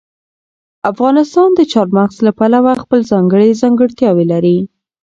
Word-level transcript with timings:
افغانستان 0.91 1.49
د 1.55 1.59
چار 1.71 1.87
مغز 1.97 2.17
له 2.25 2.31
پلوه 2.37 2.73
خپله 2.83 3.03
ځانګړې 3.11 3.59
ځانګړتیاوې 3.61 4.25
لري. 4.33 4.57